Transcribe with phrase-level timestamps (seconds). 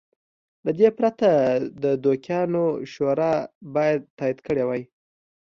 [0.65, 1.29] له دې پرته
[1.83, 3.33] د دوکیانو شورا
[3.75, 4.81] باید تایید کړی وای.